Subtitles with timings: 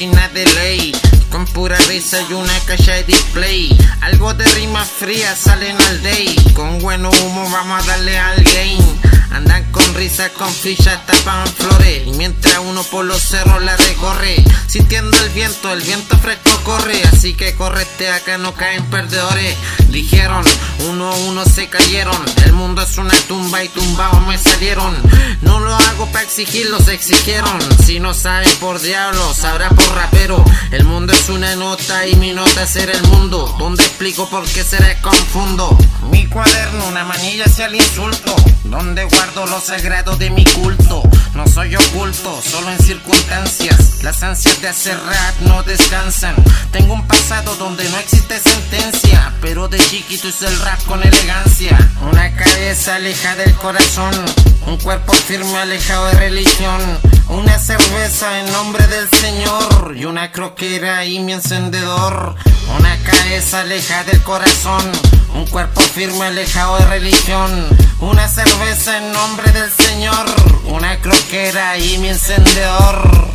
[0.00, 0.92] De ley.
[1.30, 3.76] Con pura risa y una caja de display.
[4.00, 6.34] Algo de rimas frías salen al day.
[6.54, 8.78] Con bueno humo vamos a darle al game.
[9.30, 12.06] Andan con risa, con fichas, tapan flores.
[12.06, 14.42] Y mientras uno por los cerros la recorre.
[14.68, 17.02] Sintiendo viento, el viento fresco corre.
[17.12, 19.56] Así que correte acá, no caen perdedores.
[19.88, 20.44] Dijeron,
[20.88, 22.16] uno a uno se cayeron.
[22.44, 24.96] El mundo es una tumba y tumbados me salieron.
[25.42, 27.58] No lo hago para exigirlos, exigieron.
[27.84, 30.44] Si no sabe por diablo, sabrá por rapero.
[30.70, 33.54] El mundo es una nota y mi nota es ser el mundo.
[33.58, 35.76] Donde explico por qué seré confundo.
[36.10, 38.34] Mi cuaderno, una manilla hacia el insulto.
[38.64, 41.02] Donde guardo los sagrados de mi culto.
[41.34, 44.02] No soy oculto, solo en circunstancias.
[44.02, 46.34] Las ansias de hacer rap no descansan.
[46.72, 49.32] Tengo un pasado donde no existe sentencia.
[49.40, 51.76] Pero de chiquito hice el rap con elegancia.
[52.10, 54.12] Una cabeza aleja del corazón.
[54.66, 56.80] Un cuerpo firme alejado de religión.
[57.28, 59.94] Una cerveza en nombre del Señor.
[59.96, 62.36] Y una croquera y mi encendedor.
[62.78, 64.82] Una cabeza aleja del corazón.
[65.34, 67.66] Un cuerpo firme alejado de religión.
[68.00, 70.26] Una cerveza en nombre del Señor.
[70.64, 73.29] Una croquera y mi encendedor.